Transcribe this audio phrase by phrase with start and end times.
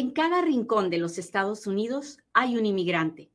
[0.00, 3.30] En cada rincón de los Estados Unidos hay un inmigrante.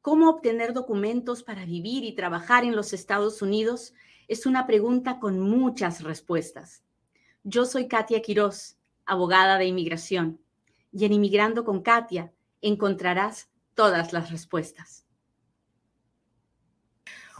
[0.00, 3.92] ¿Cómo obtener documentos para vivir y trabajar en los Estados Unidos?
[4.26, 6.82] Es una pregunta con muchas respuestas.
[7.44, 10.40] Yo soy Katia Quiroz, abogada de inmigración,
[10.92, 12.32] y en Inmigrando con Katia
[12.62, 15.04] encontrarás todas las respuestas.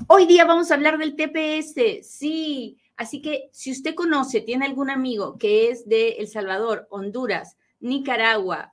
[0.08, 2.06] Hoy día vamos a hablar del TPS.
[2.06, 7.56] Sí, así que si usted conoce, tiene algún amigo que es de El Salvador, Honduras,
[7.82, 8.72] Nicaragua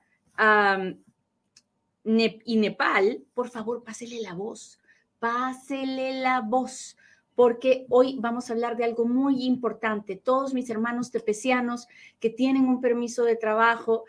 [2.02, 4.80] y Nepal, por favor, pásele la voz,
[5.18, 6.96] pásele la voz,
[7.34, 10.16] porque hoy vamos a hablar de algo muy importante.
[10.16, 11.86] Todos mis hermanos tepecianos
[12.18, 14.04] que tienen un permiso de trabajo,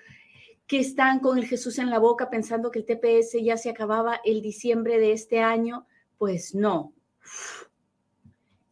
[0.68, 4.22] que están con el Jesús en la boca pensando que el TPS ya se acababa
[4.24, 5.86] el diciembre de este año,
[6.18, 6.94] pues no.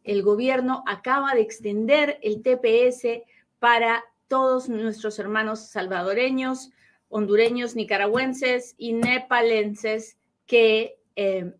[0.02, 3.22] El gobierno acaba de extender el TPS
[3.58, 6.70] para todos nuestros hermanos salvadoreños,
[7.08, 11.52] hondureños, nicaragüenses y nepalenses que, eh,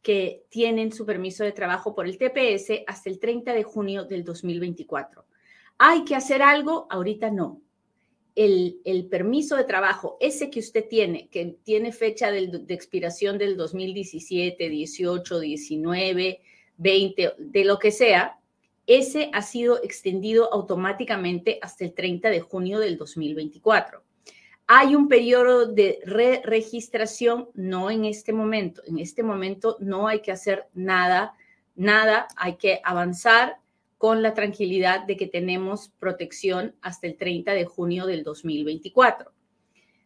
[0.00, 4.24] que tienen su permiso de trabajo por el TPS hasta el 30 de junio del
[4.24, 5.26] 2024.
[5.76, 6.86] ¿Hay que hacer algo?
[6.88, 7.60] Ahorita no.
[8.34, 13.36] El, el, permiso de trabajo, ese que usted tiene, que tiene fecha de, de expiración
[13.36, 16.40] del 2017, 18, 19,
[16.78, 18.39] 20, de lo que sea,
[18.86, 24.02] ese ha sido extendido automáticamente hasta el 30 de junio del 2024.
[24.66, 28.82] Hay un periodo de re-registración, no en este momento.
[28.86, 31.34] En este momento no hay que hacer nada,
[31.74, 33.56] nada, hay que avanzar
[33.98, 39.32] con la tranquilidad de que tenemos protección hasta el 30 de junio del 2024.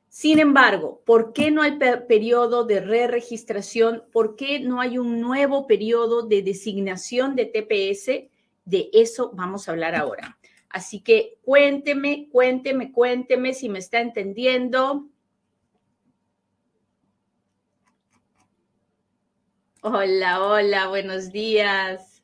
[0.08, 4.04] Sin embargo, ¿por qué no hay periodo de re-registración?
[4.12, 8.33] ¿Por qué no hay un nuevo periodo de designación de TPS?
[8.64, 10.38] De eso vamos a hablar ahora.
[10.68, 15.08] Así que cuénteme, cuénteme, cuénteme si me está entendiendo.
[19.82, 22.22] Hola, hola, buenos días.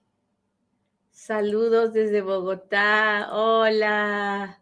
[1.11, 3.29] Saludos desde Bogotá.
[3.33, 4.61] Hola.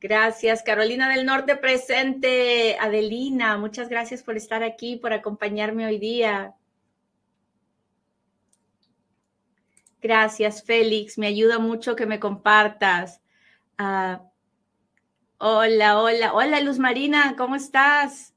[0.00, 2.76] Gracias, Carolina del Norte presente.
[2.78, 6.54] Adelina, muchas gracias por estar aquí, por acompañarme hoy día.
[10.04, 11.16] Gracias, Félix.
[11.16, 13.22] Me ayuda mucho que me compartas.
[13.78, 14.20] Ah,
[15.38, 18.34] hola, hola, hola, Luz Marina, ¿cómo estás?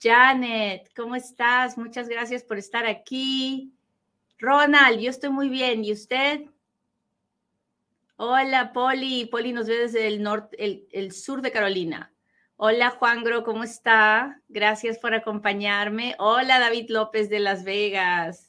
[0.00, 1.76] Janet, ¿cómo estás?
[1.76, 3.74] Muchas gracias por estar aquí.
[4.38, 5.84] Ronald, yo estoy muy bien.
[5.84, 6.46] ¿Y usted?
[8.16, 9.26] Hola, Poli.
[9.26, 12.14] Poli nos ve desde el, norte, el, el sur de Carolina.
[12.56, 14.40] Hola, Juangro, ¿cómo está?
[14.48, 16.16] Gracias por acompañarme.
[16.18, 18.47] Hola, David López de Las Vegas.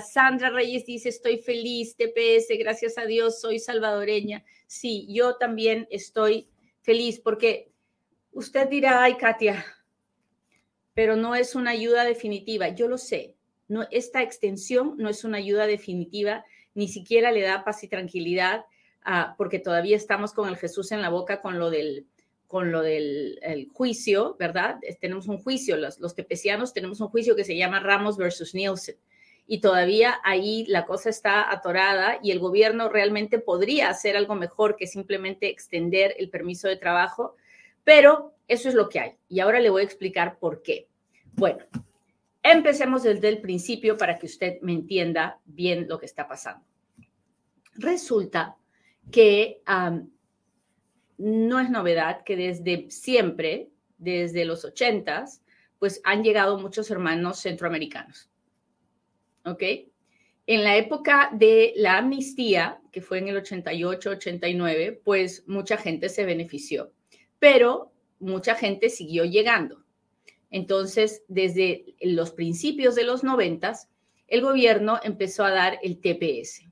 [0.00, 4.44] Sandra Reyes dice, estoy feliz, TPS, gracias a Dios, soy salvadoreña.
[4.66, 6.48] Sí, yo también estoy
[6.82, 7.70] feliz porque
[8.32, 9.64] usted dirá, ay, Katia,
[10.94, 12.68] pero no es una ayuda definitiva.
[12.68, 13.34] Yo lo sé,
[13.68, 18.64] no, esta extensión no es una ayuda definitiva, ni siquiera le da paz y tranquilidad,
[19.36, 22.06] porque todavía estamos con el Jesús en la boca con lo del
[22.46, 24.78] con lo del juicio, ¿verdad?
[25.00, 28.96] Tenemos un juicio, los, los tepecianos tenemos un juicio que se llama Ramos versus Nielsen
[29.50, 34.76] y todavía ahí la cosa está atorada y el gobierno realmente podría hacer algo mejor
[34.76, 37.34] que simplemente extender el permiso de trabajo,
[37.82, 39.12] pero eso es lo que hay.
[39.26, 40.86] Y ahora le voy a explicar por qué.
[41.32, 41.64] Bueno,
[42.42, 46.66] empecemos desde el principio para que usted me entienda bien lo que está pasando.
[47.72, 48.54] Resulta
[49.10, 49.62] que
[51.16, 55.42] no es novedad que desde siempre, desde los ochentas,
[55.78, 58.30] pues han llegado muchos hermanos centroamericanos
[59.50, 59.62] ¿ok?
[60.46, 66.24] En la época de la amnistía, que fue en el 88-89, pues mucha gente se
[66.24, 66.90] benefició,
[67.38, 69.84] pero mucha gente siguió llegando.
[70.50, 73.74] Entonces, desde los principios de los 90,
[74.26, 76.62] el gobierno empezó a dar el TPS.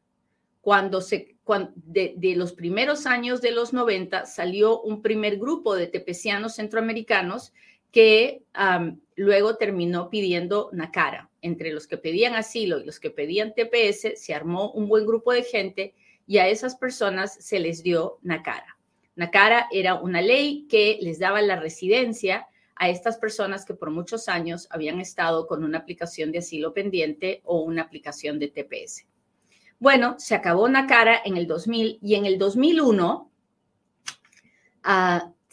[0.63, 1.37] Cuando se,
[1.75, 7.53] de, de, los primeros años de los 90 salió un primer grupo de tepecianos centroamericanos
[7.97, 8.43] que
[9.15, 11.31] luego terminó pidiendo NACARA.
[11.41, 15.33] Entre los que pedían asilo y los que pedían TPS, se armó un buen grupo
[15.33, 15.95] de gente
[16.27, 18.77] y a esas personas se les dio NACARA.
[19.15, 24.29] NACARA era una ley que les daba la residencia a estas personas que por muchos
[24.29, 29.07] años habían estado con una aplicación de asilo pendiente o una aplicación de TPS.
[29.79, 33.31] Bueno, se acabó NACARA en el 2000 y en el 2001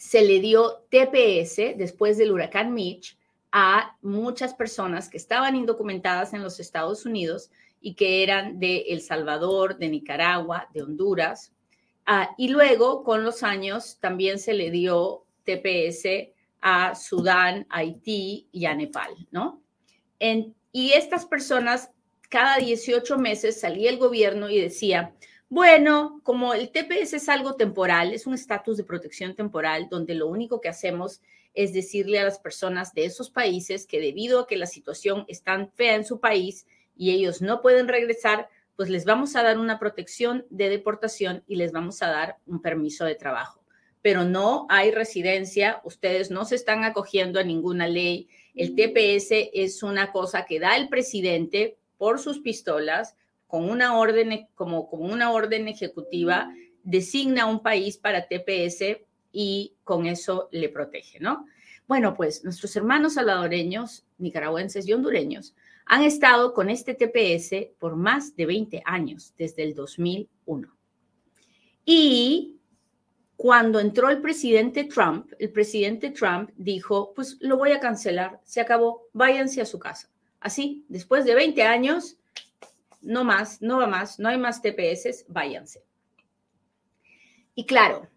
[0.04, 3.18] se le dio TPS después del huracán Mitch
[3.54, 9.02] a muchas personas que estaban indocumentadas en los Estados Unidos y que eran de El
[9.02, 11.54] Salvador, de Nicaragua, de Honduras.
[12.06, 18.66] Ah, y luego, con los años, también se le dio TPS a Sudán, Haití y
[18.66, 19.62] a Nepal, ¿no?
[20.72, 21.92] y estas personas,
[22.30, 25.14] cada 18 meses salía el gobierno y decía,
[25.54, 30.26] bueno, como el TPS es algo temporal, es un estatus de protección temporal donde lo
[30.26, 31.22] único que hacemos
[31.54, 35.44] es decirle a las personas de esos países que debido a que la situación es
[35.44, 36.66] tan fea en su país
[36.98, 41.58] y ellos no pueden regresar, pues les vamos a dar una protección de deportación y
[41.58, 43.62] les vamos a dar un permiso de trabajo.
[44.02, 48.28] Pero no hay residencia, ustedes no se están acogiendo a ninguna ley.
[48.56, 53.16] El TPS es una cosa que da el presidente por sus pistolas
[53.54, 56.52] con una orden como, como una orden ejecutiva
[56.82, 58.98] designa un país para TPS
[59.32, 61.46] y con eso le protege, ¿no?
[61.88, 65.54] Bueno, pues nuestros hermanos salvadoreños, nicaragüenses y hondureños
[65.86, 70.76] han estado con este TPS por más de 20 años, desde el 2001.
[71.86, 72.58] Y
[73.36, 78.62] cuando entró el presidente Trump, el presidente Trump dijo, pues lo voy a cancelar, se
[78.62, 80.10] acabó, váyanse a su casa.
[80.40, 82.18] Así, después de 20 años,
[83.04, 85.84] no más, no va más, no hay más TPS, váyanse.
[87.56, 88.08] Y claro,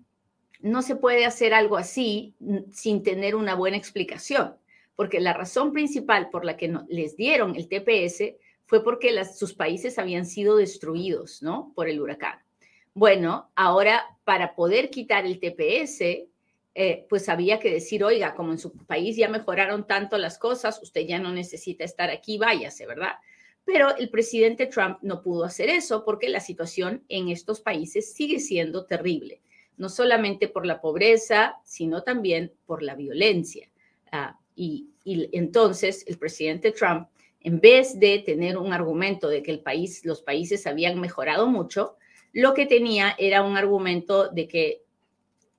[0.61, 2.35] no se puede hacer algo así
[2.73, 4.57] sin tener una buena explicación,
[4.95, 9.55] porque la razón principal por la que no, les dieron el TPS fue porque sus
[9.55, 11.73] países habían sido destruidos, ¿no?
[11.75, 12.39] Por el huracán.
[12.95, 16.29] Bueno, ahora para poder quitar el TPS,
[16.75, 20.83] eh, pues había que decir, oiga, como en su país ya mejoraron tanto las cosas,
[20.83, 23.13] usted ya no necesita estar aquí, váyase, ¿verdad?
[23.67, 28.41] Pero el presidente Trump no pudo hacer eso porque la situación en estos países sigue
[28.41, 29.43] siendo terrible
[29.77, 33.69] no solamente por la pobreza, sino también por la violencia.
[34.11, 37.09] Ah, y, entonces el presidente Trump,
[37.41, 41.97] en vez de tener un argumento de que el país, los países habían mejorado mucho,
[42.33, 44.83] lo que tenía era un argumento de que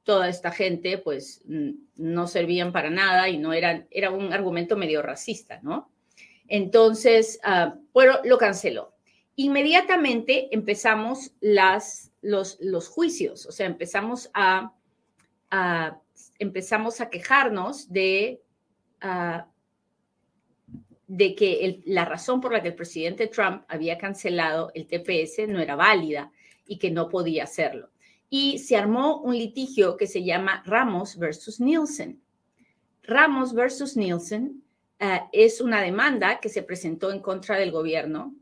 [0.03, 1.43] toda esta gente pues
[1.95, 5.89] no servían para nada y no eran, era un argumento medio racista, ¿no?
[6.47, 8.93] Entonces, uh, bueno, lo canceló.
[9.35, 14.73] Inmediatamente empezamos las los, juicios, o sea, empezamos a,
[16.39, 18.41] empezamos a quejarnos de,
[21.07, 25.59] de que la razón por la que el presidente Trump había cancelado el TPS no
[25.59, 26.31] era válida
[26.65, 27.89] y que no podía hacerlo.
[28.29, 32.21] Y se armó un litigio que se llama Ramos versus Nielsen.
[33.03, 34.63] Ramos versus Nielsen
[34.99, 38.35] eh, es una demanda que se presentó en contra del gobierno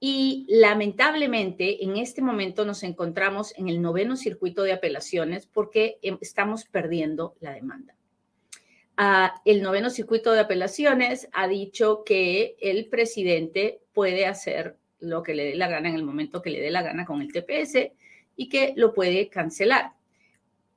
[0.00, 6.18] y lamentablemente en este momento nos encontramos en el noveno circuito de apelaciones porque em,
[6.20, 7.94] estamos perdiendo la demanda.
[8.96, 15.34] Ah, el noveno circuito de apelaciones ha dicho que el presidente puede hacer lo que
[15.34, 17.92] le dé la gana en el momento que le dé la gana con el TPS
[18.34, 19.92] y que lo puede cancelar.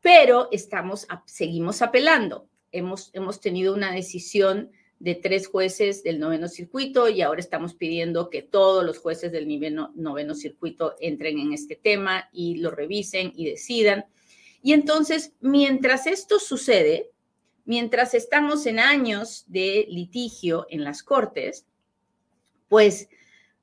[0.01, 2.47] Pero estamos, seguimos apelando.
[2.71, 4.71] Hemos, hemos tenido una decisión
[5.01, 9.47] de tres jueces del noveno circuito y ahora estamos pidiendo que todos los jueces del
[9.47, 14.05] noveno, noveno circuito entren en este tema y lo revisen y decidan.
[14.61, 17.09] Y entonces, mientras esto sucede,
[17.65, 21.65] mientras estamos en años de litigio en las cortes,
[22.69, 23.09] pues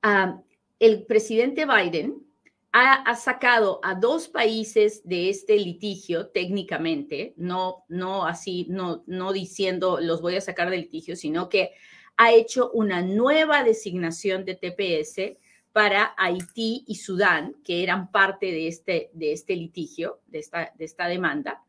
[0.03, 0.41] ah,
[0.81, 2.28] el presidente Biden
[2.73, 9.99] ha, sacado a dos países de este litigio técnicamente, no, no así, no, no diciendo
[10.01, 11.73] los voy a sacar del litigio, sino que
[12.17, 15.39] ha hecho una nueva designación de TPS
[15.73, 20.85] para Haití y Sudán, que eran parte de este, de este litigio, de esta, de
[20.85, 21.65] esta demanda.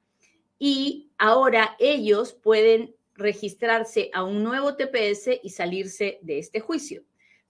[0.58, 7.04] Y ahora ellos pueden registrarse a un nuevo TPS y salirse de este juicio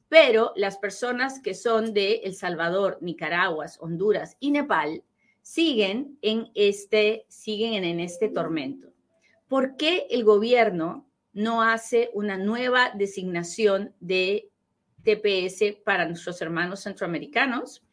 [0.09, 5.03] pero las personas que son de El Salvador, Nicaragua, Honduras y Nepal
[5.43, 8.91] siguen en este, siguen en este tormento.
[9.47, 14.49] ¿Por qué el gobierno no hace una nueva designación de
[15.03, 17.83] TPS para nuestros hermanos centroamericanos?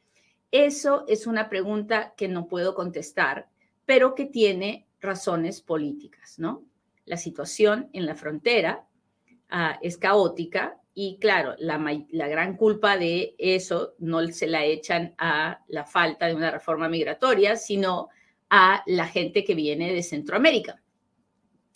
[0.50, 3.48] Eso es una pregunta que no puedo contestar,
[3.84, 6.64] pero que tiene razones políticas, ¿no?
[7.04, 8.86] La situación en la frontera
[9.50, 11.76] ah, es caótica y claro, la,
[12.26, 17.56] gran culpa de eso no se la echan a la falta de una reforma migratoria,
[17.56, 18.08] sino
[18.48, 20.82] a la gente que viene de Centroamérica.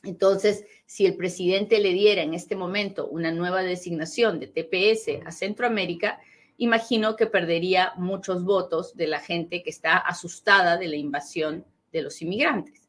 [0.04, 5.32] Entonces, si el presidente le diera en este momento una nueva designación de TPS a
[5.32, 6.18] Centroamérica,
[6.56, 12.00] imagino que perdería muchos votos de la gente que está asustada de la invasión de
[12.00, 12.88] los inmigrantes.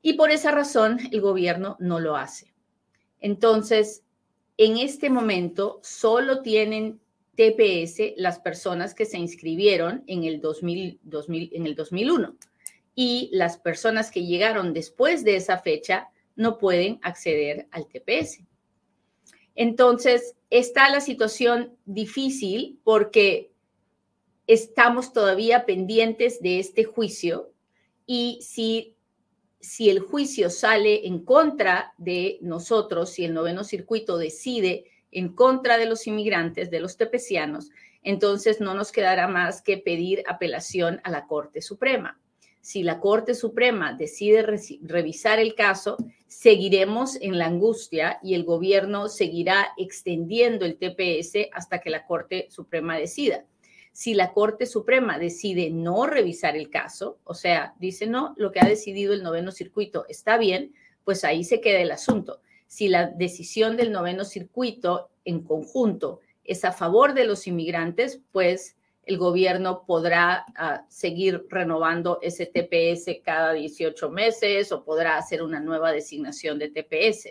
[0.00, 2.54] Y por esa razón el gobierno no lo hace.
[3.20, 4.03] Entonces,
[4.56, 7.00] en este momento solo tienen
[7.36, 11.00] TPS las personas que se inscribieron en el, 2000,
[11.52, 12.36] en el 2001.
[12.96, 18.44] y las personas que llegaron después de esa fecha no pueden acceder al TPS.
[19.56, 23.50] Entonces, está la situación difícil porque
[24.46, 27.52] estamos todavía pendientes de este juicio
[28.06, 28.93] y si,
[29.64, 35.78] si el juicio sale en contra de nosotros, si el noveno circuito decide en contra
[35.78, 37.70] de los inmigrantes, de los tepecianos,
[38.02, 42.20] entonces no nos quedará más que pedir apelación a la Corte Suprema.
[42.60, 44.42] Si la Corte Suprema decide
[44.82, 51.80] revisar el caso, seguiremos en la angustia y el gobierno seguirá extendiendo el TPS hasta
[51.80, 53.44] que la Corte Suprema decida.
[53.94, 58.58] Si la Corte Suprema decide no revisar el caso, o sea, dice no, lo que
[58.58, 60.74] ha decidido el noveno circuito está bien,
[61.04, 62.40] pues ahí se queda el asunto.
[62.66, 68.76] Si la decisión del noveno circuito en conjunto es a favor de los inmigrantes, pues
[69.04, 75.60] el gobierno podrá ah, seguir renovando ese TPS cada 18 meses o podrá hacer una
[75.60, 77.28] nueva designación de TPS.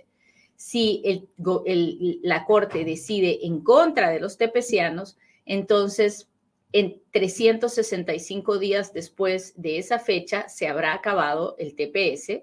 [0.55, 1.27] Si
[2.21, 6.29] la Corte decide en contra de los tepecianos, entonces
[6.73, 12.41] en 365 días después de esa fecha se habrá acabado el TPS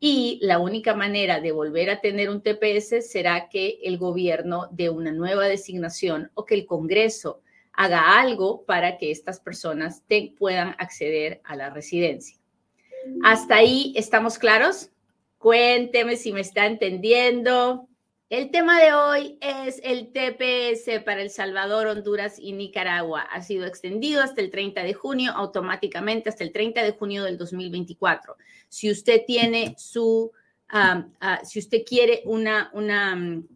[0.00, 4.90] y la única manera de volver a tener un TPS será que el gobierno dé
[4.90, 10.02] una nueva designación o que el Congreso haga algo para que estas personas
[10.38, 12.38] puedan acceder a la residencia.
[13.22, 14.90] ¿Hasta ahí estamos claros?
[15.38, 17.88] Cuénteme si me está entendiendo.
[18.30, 23.22] El tema de hoy es el TPS para El Salvador, Honduras y Nicaragua.
[23.22, 27.38] Ha sido extendido hasta el 30 de junio, automáticamente hasta el 30 de junio del
[27.38, 28.36] 2024.
[28.68, 30.30] Si usted tiene su,
[30.68, 31.06] ah,
[31.42, 33.48] si usted quiere una, mm,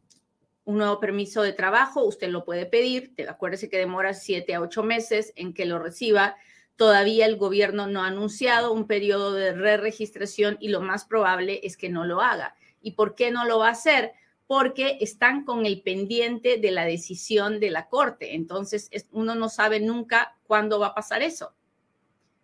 [0.65, 3.13] un nuevo permiso de trabajo, usted lo puede pedir.
[3.29, 6.37] Acuérdese que demora siete a ocho meses en que lo reciba.
[6.77, 11.77] Todavía el gobierno no ha anunciado un periodo de re-registración y lo más probable es
[11.77, 12.55] que no lo haga.
[12.81, 14.13] ¿Y por qué no lo va a hacer?
[14.47, 18.35] Porque están con el pendiente de la decisión de la corte.
[18.35, 21.55] Entonces, uno no sabe nunca cuándo va a pasar eso.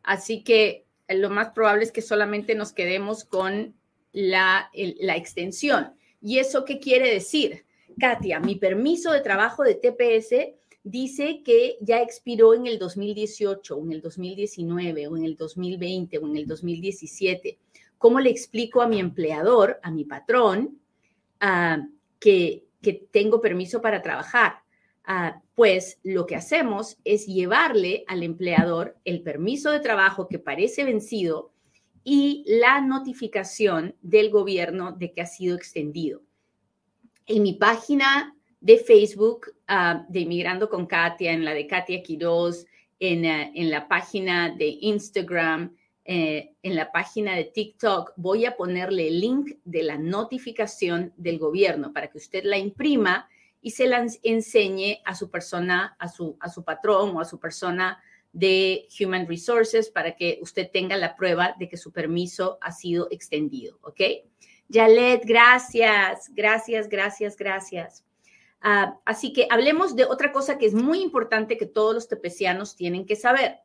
[0.02, 3.74] Así que eh, lo más probable es que solamente nos quedemos con
[4.12, 5.94] la, la extensión.
[6.20, 7.66] ¿Y eso qué quiere decir?
[7.98, 13.84] Katia, mi permiso de trabajo de TPS dice que ya expiró en el 2018 o
[13.84, 17.58] en el 2019 o en el 2020 o en el 2017.
[17.98, 20.80] ¿Cómo le explico a mi empleador, a mi patrón,
[21.40, 21.86] a
[22.18, 22.64] que,
[23.10, 24.62] tengo permiso para trabajar.
[25.04, 30.84] Ah, pues lo que hacemos es llevarle al empleador el permiso de trabajo que parece
[30.84, 31.52] vencido
[32.04, 36.22] y la notificación del gobierno de que ha sido extendido.
[37.26, 42.64] En mi página de Facebook ah, de Inmigrando con Katia, en la de Katia Quiroz,
[42.64, 42.66] ah,
[43.00, 45.76] en la página de Instagram,
[46.10, 51.38] eh, en la página de TikTok voy a ponerle el link de la notificación del
[51.38, 53.28] gobierno para que usted la imprima
[53.60, 57.38] y se la enseñe a su persona, a su, a su patrón o a su
[57.38, 62.72] persona de Human Resources para que usted tenga la prueba de que su permiso ha
[62.72, 64.00] sido extendido, ¿ok?
[64.68, 68.06] Yalet, gracias, gracias, gracias, gracias.
[68.62, 72.76] Ah, así que hablemos de otra cosa que es muy importante que todos los tepecianos
[72.76, 73.58] tienen que saber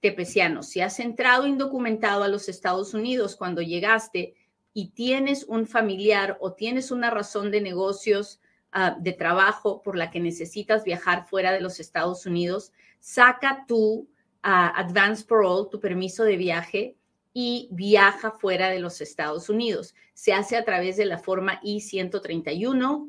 [0.00, 4.34] tepeciano, si has entrado indocumentado a los Estados Unidos cuando llegaste
[4.72, 8.40] y tienes un familiar o tienes una razón de negocios
[8.72, 13.80] ah, de trabajo por la que necesitas viajar fuera de los Estados Unidos, saca tu
[13.80, 14.06] uh,
[14.42, 16.96] advance parole, tu permiso de viaje
[17.32, 19.94] y viaja fuera de los Estados Unidos.
[20.14, 23.08] Se hace a través de la forma I-131.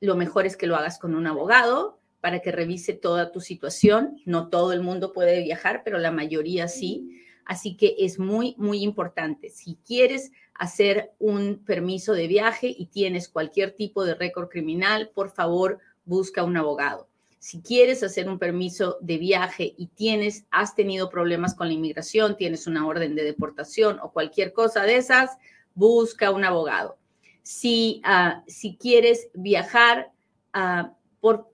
[0.00, 4.20] lo mejor es que lo hagas con un abogado para que revise toda tu situación.
[4.24, 7.22] No todo el mundo puede viajar, pero la mayoría sí.
[7.44, 9.50] Así que es muy, muy importante.
[9.50, 15.30] Si quieres hacer un permiso de viaje y tienes cualquier tipo de récord criminal, por
[15.30, 17.08] favor, busca un abogado.
[17.38, 22.36] Si quieres hacer un permiso de viaje y tienes, has tenido problemas con la inmigración,
[22.36, 25.38] tienes una orden de deportación o cualquier cosa de esas,
[25.74, 26.98] busca un abogado.
[27.42, 30.12] Si, ah, si quieres viajar,
[30.54, 30.90] uh,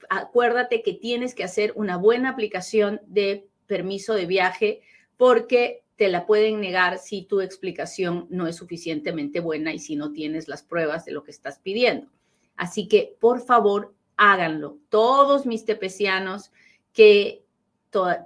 [0.09, 4.81] acuérdate que tienes que hacer una buena aplicación de permiso de viaje
[5.17, 10.13] porque te la pueden negar si tu explicación no es suficientemente buena y si no
[10.13, 12.09] tienes las pruebas de lo que estás pidiendo.
[12.55, 14.79] Así que, por favor, háganlo.
[14.89, 16.53] Todos mis tepecianos
[16.93, 17.43] que,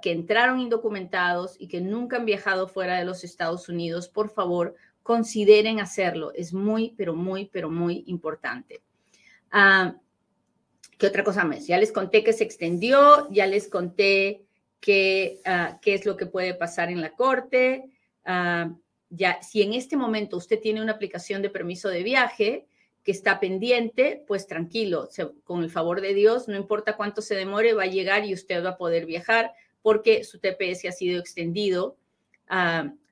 [0.01, 4.75] que entraron indocumentados y que nunca han viajado fuera de los Estados Unidos, por favor,
[5.01, 6.33] consideren hacerlo.
[6.33, 8.81] Es muy, pero muy, pero muy importante.
[9.49, 9.95] Ah,
[11.01, 11.65] ¿Qué otra cosa más?
[11.65, 14.45] Ya les conté que se extendió, ya les conté
[14.79, 17.89] qué, ah, qué es lo que puede pasar en la corte.
[18.23, 18.71] Ah,
[19.09, 22.67] ya, si en este momento usted tiene una aplicación de permiso de viaje
[23.03, 25.09] que está pendiente, pues tranquilo,
[25.43, 28.63] con el favor de Dios, no importa cuánto se demore, va a llegar y usted
[28.63, 31.97] va a poder viajar porque su TPS ha sido extendido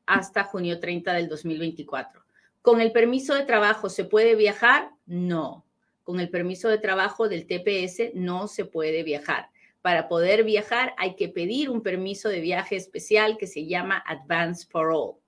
[0.05, 2.21] hasta junio 30 del 2024.
[2.61, 4.91] ¿Con el permiso de trabajo se puede viajar?
[5.07, 5.65] No.
[6.09, 9.51] Con el permiso de trabajo del TPS no se puede viajar.
[9.83, 14.67] Para poder viajar hay que pedir un permiso de viaje especial que se llama Advance
[14.71, 15.19] Parole.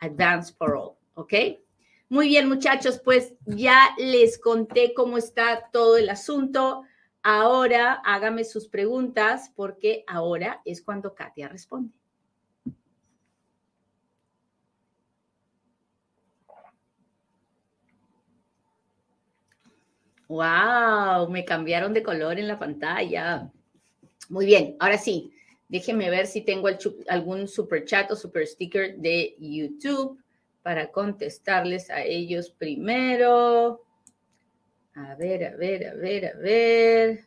[0.00, 1.34] Advance Parole, ¿ok?
[2.08, 6.84] Muy bien, muchachos, pues ya les conté cómo está todo el asunto.
[7.24, 11.97] Ahora hágame sus preguntas porque ahora es cuando Katia responde.
[20.28, 23.50] Wow, me cambiaron de color en la pantalla.
[24.28, 25.32] Muy bien, ahora sí,
[25.68, 26.68] déjenme ver si tengo
[27.08, 30.22] algún super chat o super sticker de YouTube
[30.62, 33.82] para contestarles a ellos primero.
[34.94, 37.24] A ver, a ver, a ver, a ver.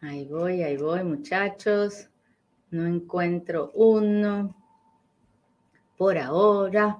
[0.00, 2.08] Ahí voy, ahí voy, muchachos.
[2.74, 4.52] No encuentro uno
[5.96, 6.98] por ahora.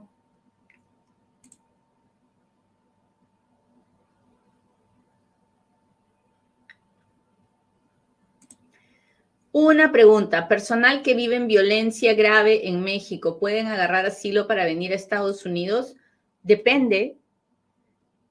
[9.51, 14.93] Una pregunta, personal que vive en violencia grave en México, ¿pueden agarrar asilo para venir
[14.93, 15.97] a Estados Unidos?
[16.45, 17.19] Depende.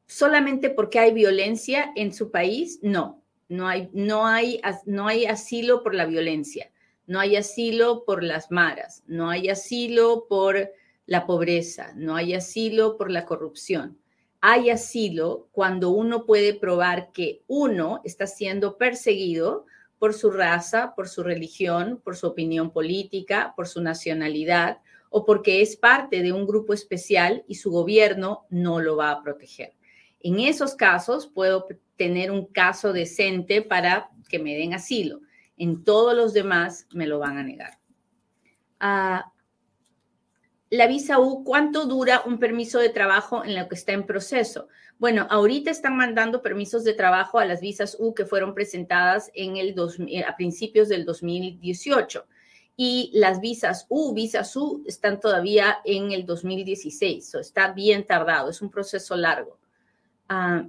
[0.08, 2.80] ¿Solamente porque hay violencia en su país?
[2.82, 6.73] No, no hay, no hay, no hay asilo por la violencia
[7.06, 10.72] no hay asilo por las maras, no hay asilo por
[11.06, 13.98] la pobreza, no hay asilo por la corrupción.
[14.40, 19.66] Hay asilo cuando uno puede probar que uno está siendo perseguido
[20.00, 25.62] por su raza, por su religión, por su opinión política, por su nacionalidad o porque
[25.62, 29.74] es parte de un grupo especial y su gobierno no lo va a proteger.
[30.20, 35.22] En esos casos puedo tener un caso decente para que me den asilo
[35.58, 37.80] en todos los demás me lo van a negar.
[38.80, 39.32] Ah,
[40.70, 44.68] la visa U, ¿cuánto dura un permiso de trabajo en lo que está en proceso?
[44.98, 49.58] Bueno, ahorita están mandando permisos de trabajo a las visas U que fueron presentadas en
[49.58, 49.76] el
[50.08, 52.26] eh, a principios del 2018
[52.76, 58.50] y las visas U, visas U, están todavía en el 2016, o está bien tardado,
[58.50, 59.60] es un proceso largo.
[60.28, 60.66] Ah,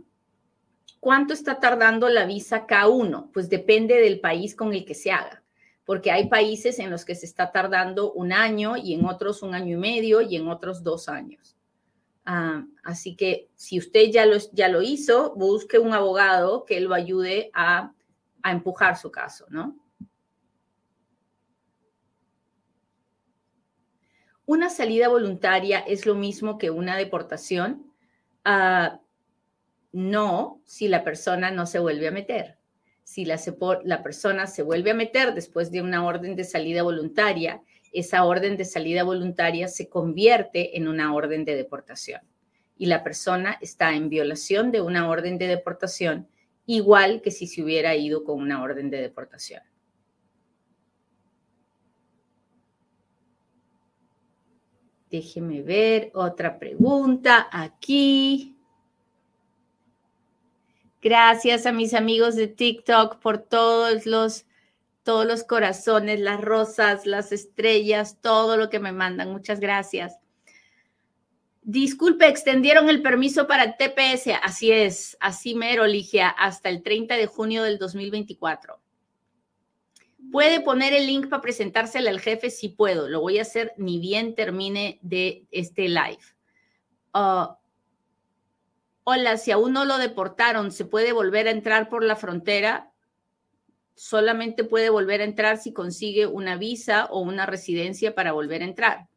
[1.05, 3.31] ¿Cuánto está tardando la visa K1?
[3.31, 5.43] Pues depende del país con el que se haga,
[5.85, 9.55] porque hay países en los que se está tardando un año y en otros un
[9.55, 11.59] año y medio y en otros dos años.
[12.25, 16.95] Ah, así que si usted ya lo, ya lo hizo, busque un abogado que lo
[16.95, 17.93] ayude a,
[18.43, 19.77] a empujar su caso, ¿no?
[24.47, 27.93] ¿Una salida voluntaria es lo mismo que una deportación?
[28.47, 29.04] Uh,
[29.95, 32.59] no si la persona no se vuelve a meter.
[33.05, 33.39] Si la,
[34.03, 38.65] persona se vuelve a meter después de una orden de salida voluntaria, esa orden de
[38.65, 42.23] salida voluntaria se convierte en una orden de deportación
[42.77, 46.27] y la persona está en violación de una orden de deportación
[46.67, 49.63] igual que si se hubiera ido con una orden de deportación.
[55.09, 58.54] Déjeme ver otra pregunta aquí.
[61.05, 64.47] Gracias a mis amigos de TikTok por todos los,
[65.03, 69.31] todos los corazones, las rosas, las estrellas, todo lo que me mandan.
[69.31, 70.19] Muchas gracias.
[71.61, 74.29] Disculpe, extendieron el permiso para TPS.
[74.43, 78.81] Así es, así mero, Ligia, hasta el 30 de junio del 2024.
[80.33, 82.49] ¿Puede poner el link para presentársela al jefe?
[82.49, 83.11] Sí puedo.
[83.11, 86.25] Lo voy a hacer ni bien termine de este live.
[87.13, 87.53] Uh,
[89.05, 92.91] hola, si aún no lo deportaron, ¿se puede volver a entrar por la frontera?
[93.95, 98.67] Solamente puede volver a entrar si consigue una visa o una residencia para volver a
[98.67, 99.09] entrar.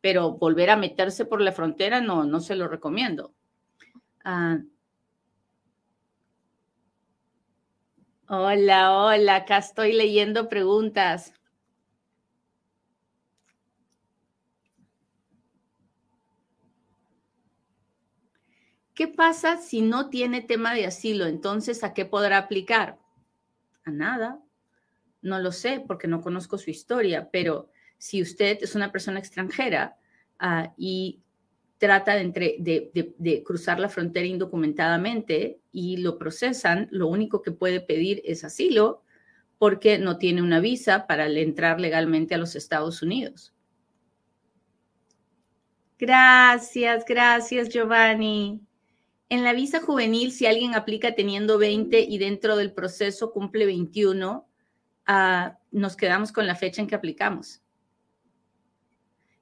[0.00, 3.32] Pero volver a meterse por la frontera no, no se lo recomiendo.
[4.24, 4.58] Ah.
[8.28, 11.32] Hola, hola, acá estoy leyendo preguntas.
[18.98, 21.26] ¿Qué pasa si no tiene tema de asilo?
[21.26, 22.98] Entonces, ¿a qué podrá aplicar?
[23.84, 24.42] A nada.
[25.22, 29.96] No lo sé porque no conozco su historia, pero si usted es una persona extranjera
[30.40, 31.20] ah, y
[31.78, 38.42] trata de, cruzar la frontera indocumentadamente y lo procesan, lo único que puede pedir es
[38.42, 39.04] asilo
[39.58, 43.54] porque no tiene una visa para entrar legalmente a los Estados Unidos.
[46.00, 48.67] Gracias, gracias Giovanni.
[49.30, 54.48] En la visa juvenil, si alguien aplica teniendo 20 y dentro del proceso cumple 21,
[55.06, 57.60] ah, nos quedamos con la fecha en que aplicamos.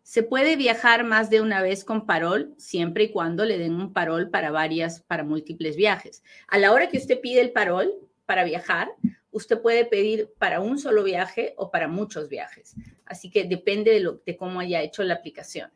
[0.02, 3.92] Se puede viajar más de una vez con parol siempre y cuando le den un
[3.92, 6.24] parol para varias, para múltiples viajes.
[6.48, 7.92] A la hora que usted pide el parol
[8.24, 8.88] para viajar,
[9.30, 12.74] usted puede pedir para un solo viaje o para muchos viajes.
[13.04, 15.70] Así que depende de, lo, de cómo haya hecho la aplicación.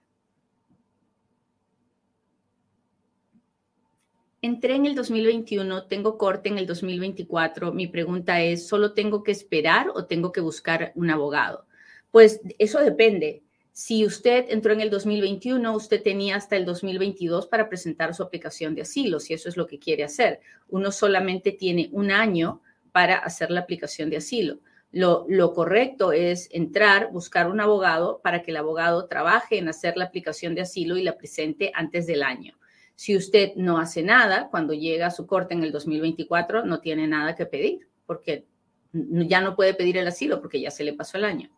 [4.42, 7.72] Entré en el 2021, tengo corte en el 2024.
[7.72, 11.66] Mi pregunta es, ¿solo tengo que esperar o tengo que buscar un abogado?
[12.10, 13.42] Pues eso depende.
[13.72, 18.74] Si usted entró en el 2021, usted tenía hasta el 2022 para presentar su aplicación
[18.74, 20.40] de asilo, si eso es lo que quiere hacer.
[20.70, 24.60] Uno solamente tiene un año para hacer la aplicación de asilo.
[24.90, 29.98] Lo, lo, correcto es entrar, buscar un abogado para que el abogado trabaje en hacer
[29.98, 32.54] la aplicación de asilo y la presente antes del año.
[33.00, 37.06] Si usted no hace nada, cuando llega a su corte en el 2024, no tiene
[37.06, 38.44] nada que pedir, porque
[38.92, 41.48] ya no puede pedir el asilo porque ya se le pasó el año.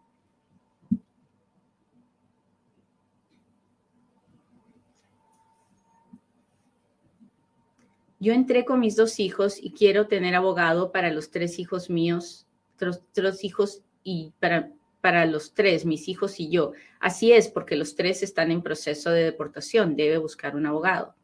[8.21, 12.47] yo entré con mis dos hijos y quiero tener abogado para los tres hijos míos,
[12.77, 16.71] tres, hijos y para, para los tres, mis hijos y yo.
[17.01, 21.17] Así es, porque los tres están en proceso de deportación, debe buscar un abogado.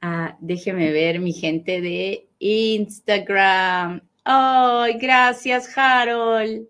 [0.00, 4.02] Ah, déjeme ver mi gente de Instagram.
[4.24, 6.68] ¡Ay, gracias, Harold!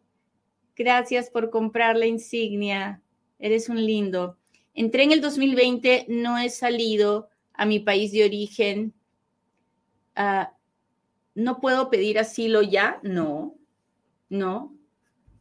[0.77, 3.03] Gracias por comprar la insignia.
[3.38, 4.38] Eres un lindo.
[4.75, 8.95] Entré en el 2020, no he salido a mi país de origen
[10.21, 10.53] Ah,
[11.37, 12.99] ¿no puedo pedir asilo ya?
[13.05, 13.55] No,
[14.29, 14.77] no,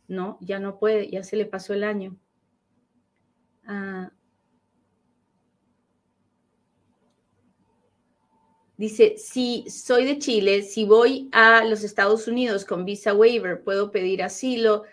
[0.07, 2.15] no, ya no puede, ya se le pasó el año.
[3.65, 4.11] Ah.
[8.77, 13.91] Dice, si soy de Chile, si voy a los Estados Unidos con visa waiver, puedo
[13.91, 14.83] pedir asilo,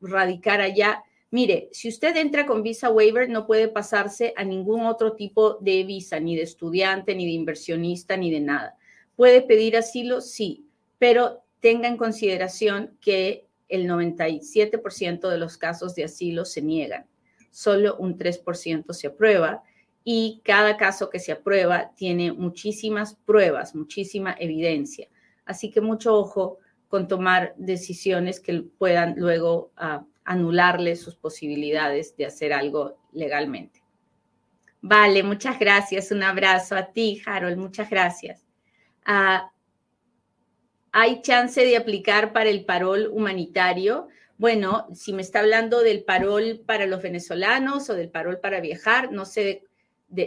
[0.00, 1.02] radicar allá.
[1.32, 5.84] Mire, si usted entra con visa waiver, no puede pasarse a ningún otro tipo de
[5.84, 8.76] visa, ni de estudiante, ni de inversionista, ni de nada.
[9.16, 10.20] ¿Puede pedir asilo?
[10.20, 10.66] Sí,
[10.98, 17.06] pero tenga en consideración que el 97% de los casos de asilo se niegan.
[17.50, 19.62] Solo un 3% se aprueba
[20.04, 25.08] y cada caso que se aprueba tiene muchísimas pruebas, muchísima evidencia.
[25.44, 26.58] Así que mucho ojo
[26.88, 33.82] con tomar decisiones que puedan luego uh, anularle sus posibilidades de hacer algo legalmente.
[34.82, 36.10] Vale, muchas gracias.
[36.10, 37.58] Un abrazo a ti, Harold.
[37.58, 38.46] Muchas gracias.
[39.04, 39.50] Ah,
[40.92, 44.08] ¿Hay chance de aplicar para el parol humanitario?
[44.38, 49.12] Bueno, si me está hablando del parol para los venezolanos o del parol para viajar,
[49.12, 49.64] no sé,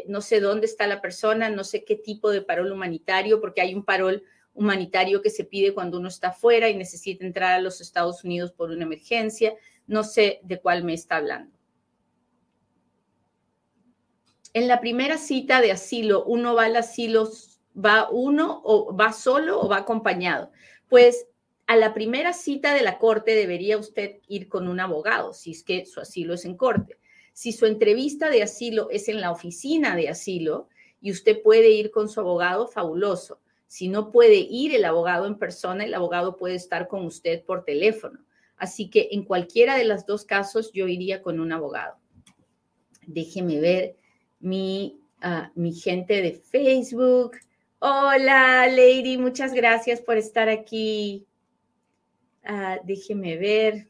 [0.07, 3.75] no sé dónde está la persona, no sé qué tipo de parol humanitario, porque hay
[3.75, 7.81] un parol humanitario que se pide cuando uno está fuera y necesita entrar a los
[7.81, 9.53] Estados Unidos por una emergencia.
[9.87, 11.57] No sé de cuál me está hablando.
[14.53, 17.29] En la primera cita de asilo, uno va al asilo,
[17.75, 20.51] va uno o va solo o va acompañado.
[20.89, 21.27] Pues
[21.65, 25.63] a la primera cita de la corte debería usted ir con un abogado, si es
[25.63, 26.99] que su asilo es en corte.
[27.33, 30.69] Si su entrevista de asilo es en la oficina de asilo
[31.01, 33.39] y usted puede ir con su abogado, fabuloso.
[33.67, 37.65] Si no puede ir el abogado en persona, el abogado puede estar con usted por
[37.65, 38.23] teléfono.
[38.55, 41.97] Así que en cualquiera de los dos casos yo iría con un abogado.
[43.07, 43.95] Déjeme ver
[44.39, 47.37] mi, ah, mi gente de Facebook.
[47.79, 51.25] Hola, Lady, muchas gracias por estar aquí.
[52.43, 53.87] Ah, déjeme ver.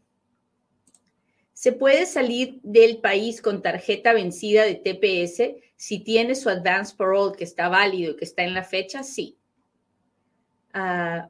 [1.63, 7.37] ¿Se puede salir del país con tarjeta vencida de TPS si tiene su advance parole
[7.37, 9.01] que está válido y que está en la fecha?
[9.01, 9.37] Sí.
[10.73, 11.29] Ah,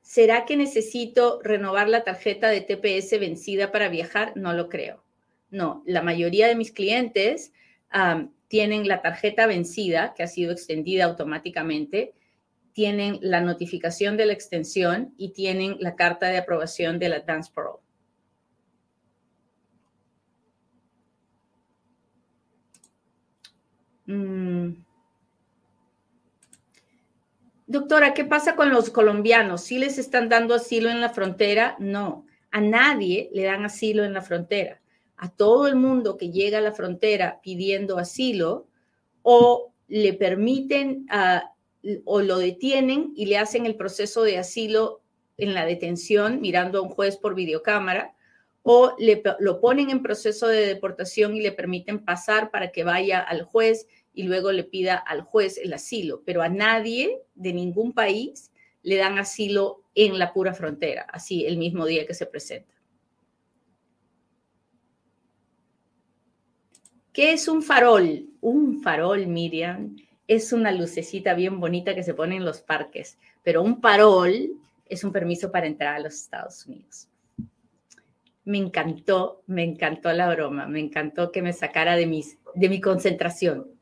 [0.00, 4.32] ¿Será que necesito renovar la tarjeta de TPS vencida para viajar?
[4.36, 5.02] No lo creo.
[5.50, 7.52] No, la mayoría de mis clientes
[8.46, 12.14] tienen la tarjeta vencida, que ha sido extendida automáticamente,
[12.72, 17.80] tienen la notificación de la extensión y tienen la carta de aprobación del Advance Parole.
[24.06, 24.84] Mm.
[27.66, 29.62] Doctora, ¿qué pasa con los colombianos?
[29.62, 31.76] ¿Sí les están dando asilo en la frontera?
[31.78, 34.80] No, a nadie le dan asilo en la frontera.
[35.22, 38.66] a todo el mundo que llega a la frontera pidiendo asilo
[39.20, 41.52] o le permiten ah,
[42.04, 45.00] o lo detienen y le hacen el proceso de asilo
[45.36, 48.14] en la detención mirando a un juez por videocámara
[48.62, 53.20] o le, lo ponen en proceso de deportación y le permiten pasar para que vaya
[53.20, 57.92] al juez y luego le pida al juez el asilo, pero a nadie de ningún
[57.92, 62.74] país le dan asilo en la pura frontera, así el mismo día que se presenta.
[67.12, 68.28] ¿Qué es un farol?
[68.40, 69.96] Un farol, Miriam,
[70.30, 74.52] es una lucecita bien bonita que se pone en los parques, pero un farol
[74.88, 77.08] es un permiso para entrar a los Estados Unidos.
[78.44, 82.80] Me encantó, me encantó la broma, me encantó que me sacara de, mis, de mi
[82.80, 83.72] concentración.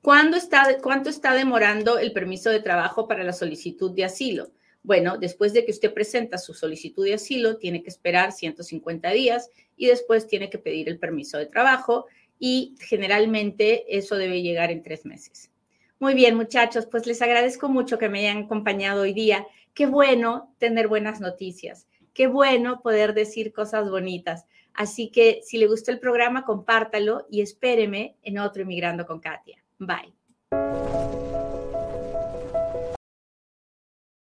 [0.00, 4.52] ¿Cuándo está, ¿Cuánto está demorando el permiso de trabajo para la solicitud de asilo?
[4.84, 9.50] Bueno, después de que usted presenta su solicitud de asilo, tiene que esperar 150 días
[9.76, 12.06] y después tiene que pedir el permiso de trabajo
[12.38, 15.50] y generalmente eso debe llegar en tres meses.
[15.98, 19.46] Muy bien, muchachos, pues les agradezco mucho que me hayan acompañado hoy día.
[19.72, 21.86] Qué bueno tener buenas noticias.
[22.12, 24.46] Qué bueno poder decir cosas bonitas.
[24.74, 29.62] Así que si le gustó el programa, compártalo y espéreme en otro Inmigrando con Katia.
[29.78, 30.12] Bye.